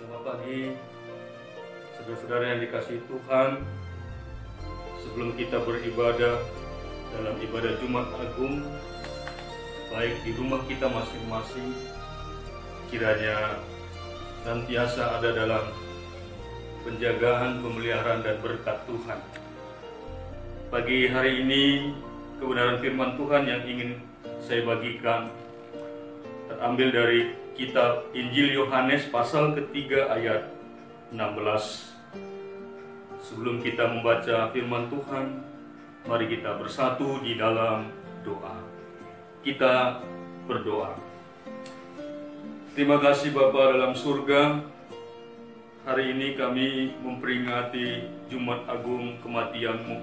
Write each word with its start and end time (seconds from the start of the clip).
Selamat 0.00 0.32
pagi, 0.32 0.72
saudara-saudara 1.92 2.44
yang 2.56 2.60
dikasih 2.64 3.04
Tuhan. 3.04 3.60
Sebelum 5.04 5.36
kita 5.36 5.60
beribadah 5.60 6.40
dalam 7.12 7.36
ibadah 7.36 7.76
Jumat 7.84 8.08
Agung, 8.16 8.64
baik 9.92 10.16
di 10.24 10.32
rumah 10.40 10.64
kita 10.64 10.88
masing-masing, 10.88 11.76
kiranya 12.88 13.60
senantiasa 14.40 15.20
ada 15.20 15.36
dalam 15.36 15.68
penjagaan, 16.88 17.60
pemeliharaan, 17.60 18.24
dan 18.24 18.40
berkat 18.40 18.80
Tuhan. 18.88 19.20
Pagi 20.72 21.12
hari 21.12 21.44
ini, 21.44 21.92
kebenaran 22.40 22.80
firman 22.80 23.20
Tuhan 23.20 23.44
yang 23.44 23.62
ingin 23.68 24.00
saya 24.48 24.64
bagikan 24.64 25.28
terambil 26.48 26.88
dari 26.88 27.39
kitab 27.54 28.10
Injil 28.14 28.54
Yohanes 28.54 29.08
pasal 29.10 29.54
ketiga 29.56 30.10
ayat 30.14 30.50
16. 31.14 31.90
Sebelum 33.20 33.62
kita 33.62 33.86
membaca 33.90 34.50
firman 34.50 34.90
Tuhan, 34.90 35.42
mari 36.06 36.26
kita 36.30 36.58
bersatu 36.58 37.22
di 37.22 37.38
dalam 37.38 37.90
doa. 38.26 38.58
Kita 39.42 40.02
berdoa. 40.46 40.98
Terima 42.74 43.02
kasih 43.02 43.34
Bapa 43.34 43.76
dalam 43.76 43.92
surga. 43.94 44.62
Hari 45.86 46.12
ini 46.12 46.36
kami 46.36 46.94
memperingati 47.02 48.04
Jumat 48.28 48.68
Agung 48.68 49.18
kematianmu. 49.24 49.98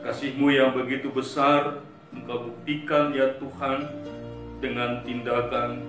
Kasihmu 0.00 0.48
yang 0.52 0.72
begitu 0.76 1.10
besar, 1.10 1.80
Engkau 2.14 2.46
buktikan 2.46 3.10
ya 3.10 3.34
Tuhan 3.42 3.90
dengan 4.64 5.04
tindakan 5.04 5.84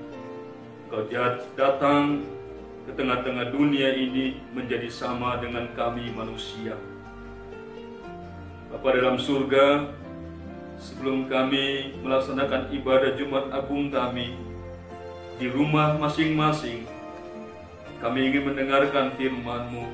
Engkau 0.85 1.11
datang 1.57 2.21
ke 2.85 2.91
tengah-tengah 2.93 3.49
dunia 3.49 3.89
ini 3.97 4.37
menjadi 4.53 4.85
sama 4.85 5.41
dengan 5.41 5.65
kami 5.73 6.13
manusia. 6.13 6.77
Bapa 8.69 8.93
dalam 8.93 9.17
surga, 9.17 9.89
sebelum 10.77 11.25
kami 11.25 11.97
melaksanakan 12.05 12.69
ibadah 12.69 13.17
Jumat 13.17 13.49
Agung 13.49 13.89
kami 13.89 14.37
di 15.41 15.49
rumah 15.49 15.97
masing-masing, 15.97 16.85
kami 17.97 18.29
ingin 18.29 18.53
mendengarkan 18.53 19.09
firman-Mu. 19.17 19.89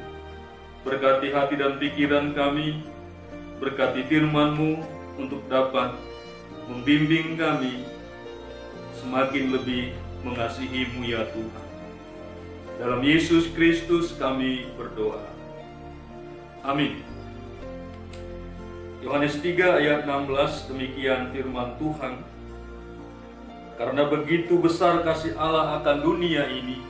Berkati 0.84 1.32
hati 1.32 1.56
dan 1.56 1.80
pikiran 1.80 2.36
kami, 2.36 2.84
berkati 3.64 4.04
firman-Mu 4.12 4.84
untuk 5.18 5.40
dapat 5.48 5.96
membimbing 6.68 7.40
kami 7.40 8.01
semakin 9.02 9.58
lebih 9.58 9.98
mengasihi-Mu 10.22 11.02
ya 11.10 11.26
Tuhan. 11.34 11.66
Dalam 12.78 13.02
Yesus 13.02 13.50
Kristus 13.54 14.14
kami 14.18 14.70
berdoa. 14.78 15.22
Amin. 16.62 17.02
Yohanes 19.02 19.42
3 19.42 19.82
ayat 19.82 20.06
16 20.06 20.70
demikian 20.70 21.34
firman 21.34 21.74
Tuhan. 21.82 22.22
Karena 23.82 24.06
begitu 24.06 24.62
besar 24.62 25.02
kasih 25.02 25.34
Allah 25.42 25.82
akan 25.82 26.06
dunia 26.06 26.46
ini, 26.54 26.86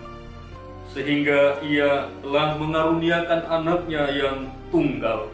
sehingga 0.91 1.63
ia 1.63 2.11
telah 2.19 2.59
mengaruniakan 2.59 3.47
anaknya 3.47 4.11
yang 4.11 4.51
tunggal, 4.75 5.31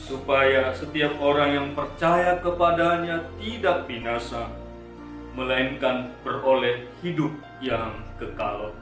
supaya 0.00 0.72
setiap 0.72 1.12
orang 1.20 1.60
yang 1.60 1.68
percaya 1.76 2.40
kepadanya 2.40 3.28
tidak 3.36 3.84
binasa, 3.84 4.48
melainkan 5.36 6.16
beroleh 6.24 6.88
hidup 7.04 7.30
yang 7.60 8.00
kekal. 8.16 8.72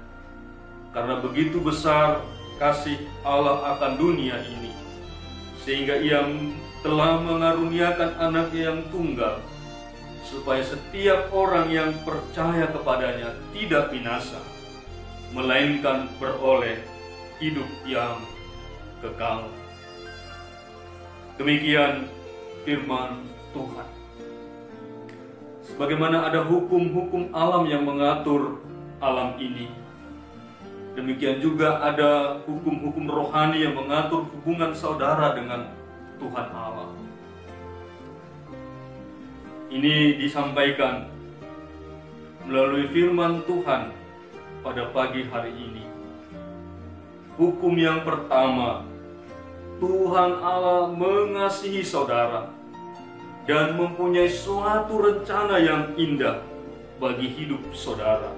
Karena 0.94 1.18
begitu 1.18 1.58
besar 1.58 2.22
kasih 2.62 3.02
Allah 3.26 3.74
akan 3.74 3.98
dunia 3.98 4.38
ini, 4.46 4.70
sehingga 5.66 5.98
ia 5.98 6.22
telah 6.86 7.18
mengaruniakan 7.18 8.14
anaknya 8.22 8.70
yang 8.70 8.80
tunggal, 8.94 9.42
supaya 10.22 10.62
setiap 10.62 11.34
orang 11.34 11.66
yang 11.74 11.90
percaya 12.06 12.70
kepadanya 12.70 13.34
tidak 13.50 13.90
binasa, 13.90 14.38
melainkan 15.34 16.06
beroleh 16.22 16.78
hidup 17.42 17.66
yang 17.82 18.22
kekal. 19.02 19.50
Demikian 21.34 22.06
firman 22.62 23.26
Tuhan. 23.50 23.93
Sebagaimana 25.64 26.28
ada 26.28 26.44
hukum-hukum 26.44 27.32
alam 27.32 27.64
yang 27.64 27.88
mengatur 27.88 28.60
alam 29.00 29.32
ini, 29.40 29.72
demikian 30.92 31.40
juga 31.40 31.80
ada 31.80 32.36
hukum-hukum 32.44 33.08
rohani 33.08 33.64
yang 33.64 33.72
mengatur 33.72 34.28
hubungan 34.28 34.76
saudara 34.76 35.32
dengan 35.32 35.72
Tuhan 36.20 36.48
Allah. 36.52 36.92
Ini 39.72 40.20
disampaikan 40.20 41.08
melalui 42.44 42.84
firman 42.92 43.40
Tuhan 43.48 43.88
pada 44.60 44.92
pagi 44.92 45.24
hari 45.32 45.50
ini. 45.50 45.84
Hukum 47.40 47.74
yang 47.74 48.04
pertama, 48.04 48.84
Tuhan 49.80 50.38
Allah 50.44 50.92
mengasihi 50.92 51.82
saudara 51.82 52.52
dan 53.44 53.76
mempunyai 53.76 54.28
suatu 54.28 55.04
rencana 55.04 55.60
yang 55.60 55.92
indah 56.00 56.40
bagi 56.96 57.28
hidup 57.28 57.60
saudara. 57.76 58.32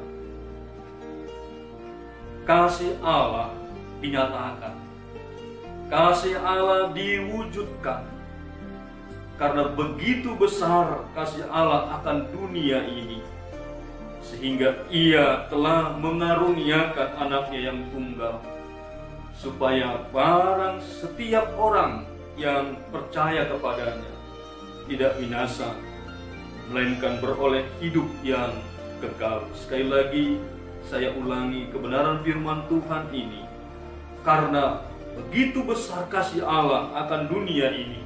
Kasih 2.47 2.95
Allah 3.03 3.55
dinyatakan, 4.03 4.75
kasih 5.91 6.39
Allah 6.43 6.91
diwujudkan, 6.95 8.07
karena 9.39 9.71
begitu 9.75 10.35
besar 10.39 11.07
kasih 11.15 11.47
Allah 11.51 12.03
akan 12.03 12.27
dunia 12.31 12.87
ini, 12.87 13.23
sehingga 14.23 14.87
Ia 14.91 15.51
telah 15.51 15.99
mengaruniakan 15.99 17.19
anaknya 17.19 17.71
yang 17.71 17.79
tunggal, 17.91 18.43
supaya 19.39 20.07
barang 20.11 20.83
setiap 20.83 21.51
orang 21.59 22.07
yang 22.39 22.79
percaya 22.95 23.47
kepadanya 23.51 24.16
tidak 24.87 25.19
binasa, 25.19 25.75
melainkan 26.71 27.19
beroleh 27.23 27.67
hidup 27.83 28.07
yang 28.23 28.55
kekal. 29.03 29.47
Sekali 29.55 29.87
lagi, 29.87 30.27
saya 30.87 31.11
ulangi 31.15 31.67
kebenaran 31.75 32.23
firman 32.23 32.67
Tuhan 32.71 33.11
ini, 33.11 33.43
karena 34.23 34.83
begitu 35.19 35.67
besar 35.67 36.07
kasih 36.07 36.47
Allah 36.47 36.95
akan 37.07 37.27
dunia 37.27 37.75
ini, 37.75 38.03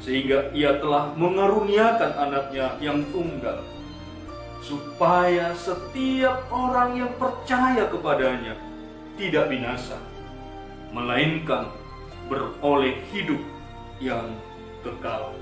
sehingga 0.00 0.48
Ia 0.56 0.80
telah 0.80 1.12
mengaruniakan 1.16 2.12
anaknya 2.16 2.76
yang 2.80 3.04
tunggal, 3.12 3.60
supaya 4.64 5.52
setiap 5.56 6.48
orang 6.48 7.04
yang 7.04 7.12
percaya 7.20 7.88
kepadanya 7.88 8.56
tidak 9.20 9.50
binasa, 9.52 10.00
melainkan 10.92 11.68
beroleh 12.28 13.00
hidup 13.12 13.40
yang 13.98 14.32
kekal. 14.80 15.34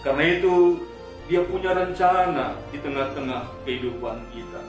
Karena 0.00 0.24
itu 0.40 0.80
dia 1.28 1.44
punya 1.44 1.76
rencana 1.76 2.56
di 2.72 2.78
tengah-tengah 2.80 3.46
kehidupan 3.62 4.18
kita. 4.32 4.62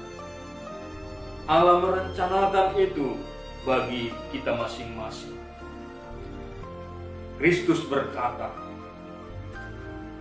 Allah 1.49 1.81
merencanakan 1.81 2.77
itu 2.77 3.17
bagi 3.65 4.13
kita 4.29 4.53
masing-masing. 4.55 5.37
Kristus 7.41 7.81
berkata, 7.89 8.53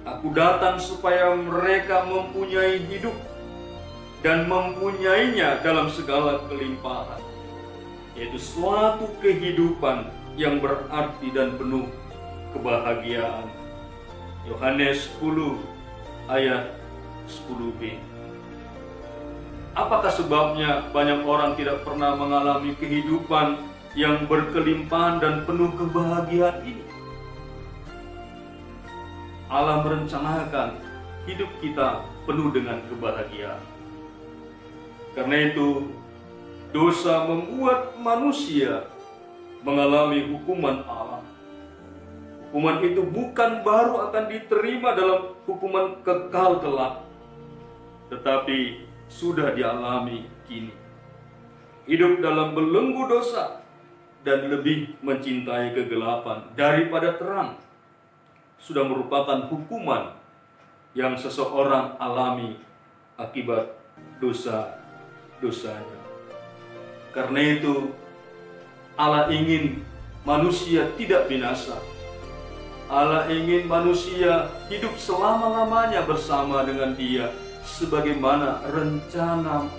Aku 0.08 0.32
datang 0.32 0.80
supaya 0.80 1.36
mereka 1.36 2.08
mempunyai 2.08 2.80
hidup 2.88 3.12
dan 4.24 4.48
mempunyainya 4.48 5.60
dalam 5.60 5.92
segala 5.92 6.40
kelimpahan, 6.48 7.20
yaitu 8.16 8.40
suatu 8.40 9.12
kehidupan 9.20 10.08
yang 10.40 10.56
berarti 10.56 11.28
dan 11.36 11.52
penuh 11.60 11.84
kebahagiaan. 12.56 13.59
Yohanes 14.50 15.06
10 15.22 15.62
ayat 16.26 16.74
10b. 17.30 18.02
Apakah 19.78 20.10
sebabnya 20.10 20.90
banyak 20.90 21.22
orang 21.22 21.54
tidak 21.54 21.86
pernah 21.86 22.18
mengalami 22.18 22.74
kehidupan 22.74 23.62
yang 23.94 24.26
berkelimpahan 24.26 25.22
dan 25.22 25.34
penuh 25.46 25.70
kebahagiaan 25.78 26.66
ini? 26.66 26.82
Allah 29.46 29.86
merencanakan 29.86 30.82
hidup 31.30 31.50
kita 31.62 32.02
penuh 32.26 32.50
dengan 32.50 32.82
kebahagiaan. 32.90 33.62
Karena 35.14 35.36
itu, 35.46 35.94
dosa 36.74 37.26
membuat 37.30 37.94
manusia 38.02 38.90
mengalami 39.62 40.26
hukuman 40.34 40.82
Allah. 40.86 41.19
Hukuman 42.50 42.82
itu 42.82 43.06
bukan 43.06 43.62
baru 43.62 44.10
akan 44.10 44.26
diterima 44.26 44.98
dalam 44.98 45.38
hukuman 45.46 46.02
kekal 46.02 46.58
kelak, 46.58 47.06
tetapi 48.10 48.90
sudah 49.06 49.54
dialami 49.54 50.26
kini. 50.50 50.74
hidup 51.86 52.22
dalam 52.22 52.54
belenggu 52.54 53.06
dosa 53.10 53.62
dan 54.22 54.46
lebih 54.46 54.94
mencintai 55.02 55.74
kegelapan 55.74 56.46
daripada 56.54 57.18
terang 57.18 57.58
sudah 58.62 58.84
merupakan 58.86 59.48
hukuman 59.48 60.14
yang 60.92 61.16
seseorang 61.16 61.96
alami 61.96 62.60
akibat 63.16 63.74
dosa-dosanya. 64.20 65.98
Karena 67.10 67.40
itu 67.58 67.90
Allah 68.94 69.32
ingin 69.32 69.82
manusia 70.22 70.92
tidak 70.94 71.26
binasa. 71.26 71.78
Allah 72.90 73.30
ingin 73.30 73.70
manusia 73.70 74.50
hidup 74.66 74.98
selama-lamanya 74.98 76.02
bersama 76.10 76.66
dengan 76.66 76.90
Dia 76.98 77.30
sebagaimana 77.62 78.66
rencana 78.66 79.70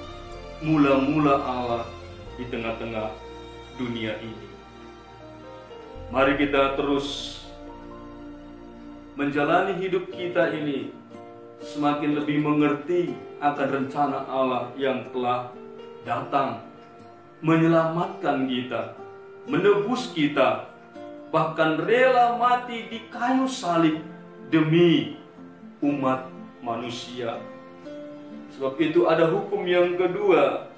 mula-mula 0.63 1.43
Allah 1.43 1.83
di 2.39 2.47
tengah-tengah 2.47 3.11
dunia 3.75 4.15
ini. 4.23 4.47
Mari 6.07 6.39
kita 6.39 6.79
terus 6.79 7.39
menjalani 9.19 9.75
hidup 9.75 10.07
kita 10.07 10.55
ini 10.55 10.95
semakin 11.59 12.15
lebih 12.15 12.39
mengerti 12.39 13.11
akan 13.43 13.67
rencana 13.75 14.23
Allah 14.23 14.71
yang 14.79 15.11
telah 15.11 15.51
datang 16.07 16.63
menyelamatkan 17.43 18.47
kita, 18.47 18.95
menebus 19.51 20.15
kita, 20.15 20.70
bahkan 21.31 21.79
rela 21.79 22.35
mati 22.35 22.91
di 22.91 23.07
kayu 23.07 23.47
salib 23.47 24.03
demi 24.51 25.15
umat 25.79 26.27
manusia. 26.59 27.39
Sebab 28.53 28.75
itu 28.83 29.07
ada 29.07 29.31
hukum 29.31 29.63
yang 29.63 29.95
kedua 29.95 30.69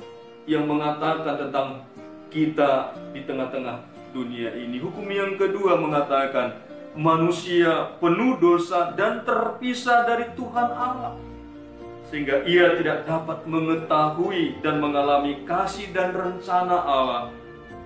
yang 0.45 0.69
mengatakan 0.69 1.49
tentang 1.49 1.69
kita 2.29 2.93
di 3.11 3.25
tengah-tengah 3.25 3.81
dunia 4.13 4.53
ini. 4.53 4.77
Hukum 4.77 5.09
yang 5.09 5.35
kedua 5.35 5.81
mengatakan 5.81 6.61
manusia 6.93 7.97
penuh 7.97 8.37
dosa 8.37 8.93
dan 8.93 9.25
terpisah 9.25 10.05
dari 10.05 10.29
Tuhan 10.37 10.69
Allah 10.69 11.17
sehingga 12.13 12.45
ia 12.45 12.77
tidak 12.77 13.09
dapat 13.09 13.41
mengetahui 13.49 14.61
dan 14.61 14.77
mengalami 14.77 15.41
kasih 15.49 15.89
dan 15.89 16.13
rencana 16.13 16.77
Allah 16.77 17.33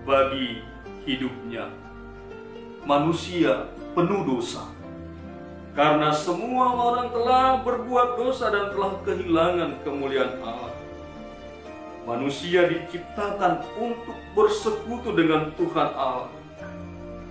bagi 0.03 0.59
hidupnya. 1.07 1.86
Manusia 2.87 3.67
penuh 3.91 4.23
dosa. 4.23 4.63
Karena 5.75 6.15
semua 6.15 6.71
orang 6.71 7.11
telah 7.11 7.59
berbuat 7.59 8.15
dosa 8.15 8.47
dan 8.47 8.71
telah 8.71 8.95
kehilangan 9.03 9.83
kemuliaan 9.83 10.39
Allah. 10.39 10.71
Manusia 12.07 12.63
diciptakan 12.71 13.67
untuk 13.75 14.15
bersekutu 14.31 15.11
dengan 15.11 15.51
Tuhan 15.59 15.91
Allah. 15.99 16.31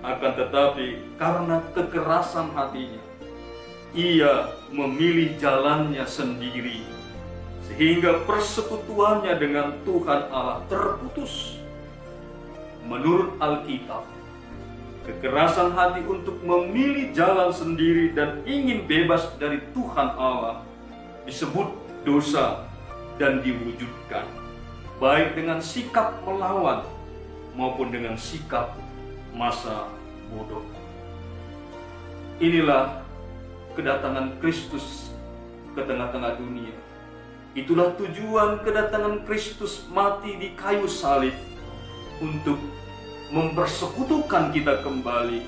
Akan 0.05 0.37
tetapi 0.37 1.17
karena 1.17 1.65
kekerasan 1.73 2.53
hatinya, 2.53 3.01
ia 3.97 4.53
memilih 4.69 5.41
jalannya 5.41 6.05
sendiri 6.05 6.85
sehingga 7.65 8.21
persekutuannya 8.29 9.33
dengan 9.41 9.73
Tuhan 9.89 10.29
Allah 10.29 10.61
terputus. 10.69 11.57
Menurut 12.85 13.41
Alkitab, 13.41 14.16
kekerasan 15.07 15.71
hati 15.71 16.03
untuk 16.03 16.35
memilih 16.43 17.15
jalan 17.15 17.55
sendiri 17.55 18.11
dan 18.11 18.43
ingin 18.43 18.83
bebas 18.83 19.31
dari 19.39 19.63
Tuhan 19.71 20.19
Allah 20.19 20.67
disebut 21.23 21.71
dosa 22.03 22.67
dan 23.15 23.39
diwujudkan 23.39 24.27
baik 24.99 25.39
dengan 25.39 25.63
sikap 25.63 26.19
melawan 26.27 26.83
maupun 27.55 27.87
dengan 27.87 28.19
sikap 28.19 28.75
masa 29.31 29.87
bodoh. 30.27 30.65
Inilah 32.43 33.01
kedatangan 33.73 34.37
Kristus 34.43 35.09
ke 35.73 35.81
tengah-tengah 35.87 36.37
dunia. 36.37 36.75
Itulah 37.57 37.97
tujuan 37.97 38.61
kedatangan 38.61 39.25
Kristus 39.25 39.87
mati 39.89 40.37
di 40.37 40.53
kayu 40.53 40.85
salib 40.85 41.33
untuk 42.21 42.61
mempersekutukan 43.27 44.55
kita 44.55 44.79
kembali 44.83 45.43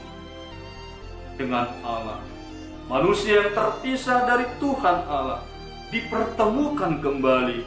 dengan 1.40 1.72
Allah. 1.80 2.20
Manusia 2.92 3.46
yang 3.46 3.54
terpisah 3.56 4.26
dari 4.28 4.50
Tuhan 4.60 4.98
Allah 5.08 5.46
dipertemukan 5.94 7.00
kembali 7.00 7.62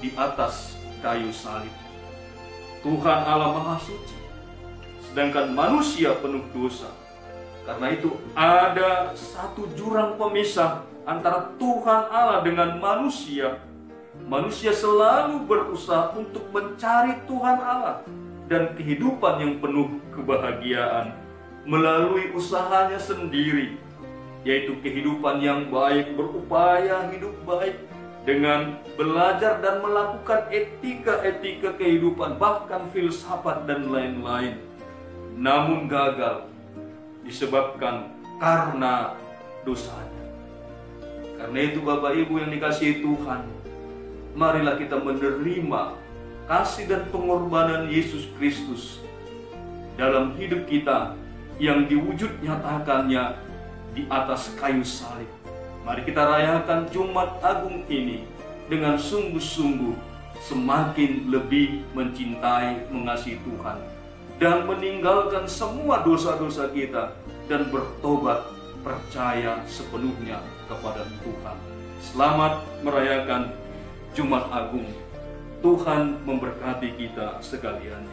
di 0.00 0.08
atas 0.16 0.78
kayu 1.04 1.28
salib. 1.34 1.74
Tuhan 2.80 3.20
Allah 3.26 3.50
Maha 3.52 3.76
Suci, 3.82 4.16
sedangkan 5.10 5.50
manusia 5.50 6.14
penuh 6.22 6.46
dosa 6.54 6.88
karena 7.66 7.92
itu 7.92 8.16
ada 8.32 9.12
satu 9.12 9.68
jurang 9.76 10.16
pemisah 10.16 10.86
antara 11.04 11.52
Tuhan 11.60 12.02
Allah 12.08 12.40
dengan 12.40 12.80
manusia. 12.80 13.60
Manusia 14.24 14.72
selalu 14.72 15.44
berusaha 15.44 16.16
untuk 16.16 16.48
mencari 16.50 17.18
Tuhan 17.28 17.58
Allah 17.60 18.02
dan 18.48 18.72
kehidupan 18.74 19.44
yang 19.44 19.54
penuh 19.60 20.00
kebahagiaan 20.16 21.12
melalui 21.68 22.32
usahanya 22.32 22.96
sendiri, 22.96 23.76
yaitu 24.42 24.72
kehidupan 24.80 25.44
yang 25.44 25.68
baik, 25.68 26.16
berupaya 26.16 27.12
hidup 27.12 27.36
baik 27.44 27.76
dengan 28.24 28.80
belajar 28.96 29.60
dan 29.60 29.84
melakukan 29.84 30.48
etika-etika 30.48 31.76
kehidupan, 31.76 32.40
bahkan 32.40 32.88
filsafat 32.90 33.68
dan 33.68 33.92
lain-lain. 33.92 34.56
Namun 35.36 35.86
gagal 35.86 36.48
disebabkan 37.22 38.08
karena 38.40 39.12
dosanya. 39.68 40.24
Karena 41.36 41.58
itu 41.68 41.78
Bapak 41.84 42.16
Ibu 42.16 42.42
yang 42.42 42.50
dikasihi 42.50 43.04
Tuhan, 43.04 43.44
marilah 44.34 44.74
kita 44.80 44.98
menerima 44.98 46.07
kasih 46.48 46.88
dan 46.88 47.04
pengorbanan 47.12 47.92
Yesus 47.92 48.24
Kristus 48.40 49.04
dalam 50.00 50.32
hidup 50.40 50.64
kita 50.64 51.12
yang 51.60 51.84
diwujud 51.84 52.40
nyatakannya 52.40 53.36
di 53.92 54.08
atas 54.08 54.56
kayu 54.56 54.80
salib. 54.80 55.28
Mari 55.84 56.08
kita 56.08 56.24
rayakan 56.24 56.88
Jumat 56.88 57.36
Agung 57.44 57.84
ini 57.92 58.24
dengan 58.72 58.96
sungguh-sungguh 58.96 59.92
semakin 60.48 61.28
lebih 61.28 61.84
mencintai 61.92 62.88
mengasihi 62.88 63.36
Tuhan 63.44 63.78
dan 64.40 64.64
meninggalkan 64.64 65.44
semua 65.44 66.00
dosa-dosa 66.00 66.72
kita 66.72 67.12
dan 67.44 67.68
bertobat 67.68 68.48
percaya 68.80 69.60
sepenuhnya 69.68 70.40
kepada 70.64 71.04
Tuhan. 71.20 71.56
Selamat 72.00 72.64
merayakan 72.80 73.52
Jumat 74.16 74.46
Agung. 74.48 75.07
Tuhan 75.58 76.22
memberkati 76.22 76.94
kita 76.94 77.42
sekalian. 77.42 78.04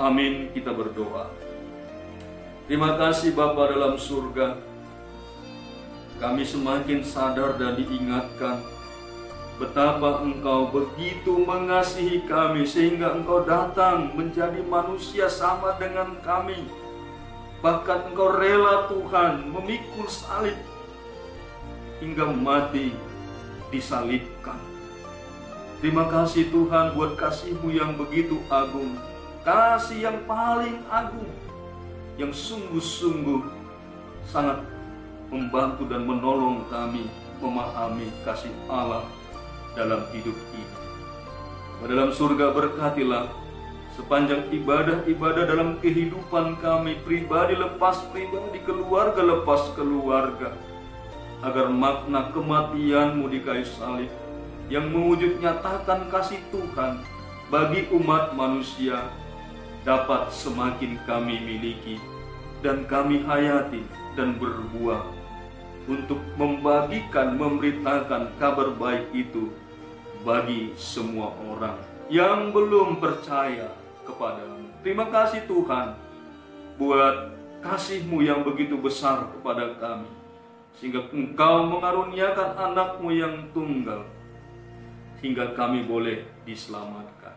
Amin. 0.00 0.50
Kita 0.50 0.74
berdoa. 0.74 1.30
Terima 2.66 2.94
kasih 2.98 3.34
Bapa 3.34 3.70
dalam 3.70 3.98
surga. 3.98 4.58
Kami 6.20 6.44
semakin 6.44 7.00
sadar 7.00 7.56
dan 7.56 7.80
diingatkan 7.80 8.60
Betapa 9.60 10.24
engkau 10.24 10.72
begitu 10.72 11.36
mengasihi 11.44 12.24
kami 12.24 12.64
sehingga 12.64 13.12
engkau 13.12 13.44
datang 13.44 14.08
menjadi 14.16 14.64
manusia 14.64 15.28
sama 15.28 15.76
dengan 15.76 16.16
kami. 16.24 16.64
Bahkan 17.60 18.08
engkau 18.08 18.40
rela 18.40 18.88
Tuhan 18.88 19.52
memikul 19.52 20.08
salib 20.08 20.56
hingga 22.00 22.32
mati 22.32 22.96
disalibkan. 23.68 24.69
Terima 25.80 26.04
kasih 26.12 26.52
Tuhan 26.52 26.92
buat 26.92 27.16
kasihmu 27.16 27.72
yang 27.72 27.96
begitu 27.96 28.36
agung. 28.52 29.00
Kasih 29.40 30.12
yang 30.12 30.18
paling 30.28 30.76
agung. 30.92 31.32
Yang 32.20 32.52
sungguh-sungguh 32.52 33.48
sangat 34.28 34.60
membantu 35.32 35.88
dan 35.88 36.04
menolong 36.04 36.68
kami 36.68 37.08
memahami 37.40 38.12
kasih 38.28 38.52
Allah 38.68 39.08
dalam 39.72 40.04
hidup 40.12 40.36
ini. 40.52 40.76
Dalam 41.80 42.12
surga 42.12 42.52
berkatilah 42.52 43.32
sepanjang 43.96 44.52
ibadah-ibadah 44.52 45.48
dalam 45.48 45.80
kehidupan 45.80 46.60
kami 46.60 47.00
pribadi 47.08 47.56
lepas 47.56 48.04
pribadi, 48.12 48.60
keluarga 48.68 49.24
lepas 49.24 49.72
keluarga, 49.72 50.52
agar 51.40 51.72
makna 51.72 52.28
kematianmu 52.36 53.32
di 53.32 53.40
kayu 53.40 53.64
salib 53.64 54.12
yang 54.70 54.88
mewujud 54.88 55.42
nyatakan 55.42 56.06
kasih 56.08 56.38
Tuhan 56.54 57.02
bagi 57.50 57.90
umat 57.90 58.38
manusia 58.38 59.10
dapat 59.82 60.30
semakin 60.30 60.94
kami 61.02 61.42
miliki 61.42 61.98
dan 62.62 62.86
kami 62.86 63.26
hayati 63.26 63.82
dan 64.14 64.38
berbuah 64.38 65.02
untuk 65.90 66.22
membagikan, 66.38 67.34
memberitakan 67.34 68.30
kabar 68.38 68.70
baik 68.78 69.10
itu 69.10 69.50
bagi 70.22 70.70
semua 70.78 71.34
orang 71.50 71.74
yang 72.06 72.54
belum 72.54 73.02
percaya 73.02 73.74
kepadamu. 74.06 74.70
Terima 74.86 75.10
kasih 75.10 75.50
Tuhan 75.50 75.98
buat 76.78 77.34
kasih-Mu 77.60 78.22
yang 78.22 78.46
begitu 78.46 78.78
besar 78.78 79.28
kepada 79.34 79.74
kami. 79.82 80.10
Sehingga 80.78 81.10
Engkau 81.10 81.68
mengaruniakan 81.68 82.56
anakmu 82.56 83.10
yang 83.12 83.50
tunggal. 83.52 84.06
Hingga 85.20 85.52
kami 85.52 85.84
boleh 85.84 86.24
diselamatkan. 86.48 87.36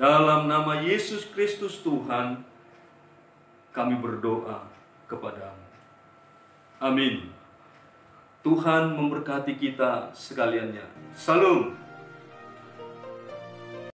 Dalam 0.00 0.48
nama 0.48 0.80
Yesus 0.80 1.28
Kristus 1.28 1.84
Tuhan, 1.84 2.40
kami 3.72 4.00
berdoa 4.00 4.64
kepadamu. 5.08 5.64
Amin. 6.80 7.28
Tuhan 8.42 8.96
memberkati 8.98 9.54
kita 9.54 10.10
sekaliannya. 10.16 11.14
Salam. 11.14 11.81